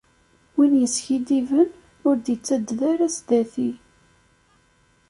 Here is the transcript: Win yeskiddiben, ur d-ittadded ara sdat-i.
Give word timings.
Win 0.55 0.73
yeskiddiben, 0.81 1.69
ur 2.07 2.15
d-ittadded 2.17 2.79
ara 2.91 3.07
sdat-i. 3.15 3.69